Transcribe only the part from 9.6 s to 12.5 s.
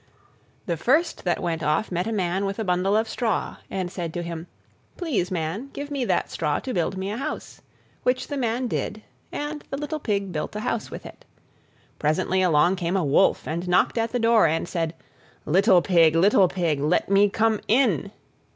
the little Pig built a house with it. Presently came